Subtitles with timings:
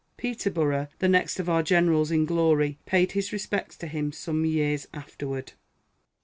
[0.17, 4.87] Peterborough, the next of our generals in glory, paid his respects to him some years
[4.95, 5.53] afterward.